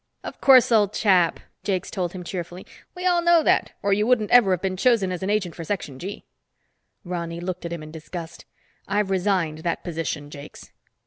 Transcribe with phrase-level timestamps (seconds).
[0.23, 2.65] "Of course, old chap," Jakes told him cheerfully.
[2.95, 5.63] "We know all that, or you wouldn't ever have been chosen as an agent for
[5.63, 6.25] Section G."
[7.05, 8.45] Ronny looked at him in disgust.
[8.87, 10.71] "I've resigned that position, Jakes."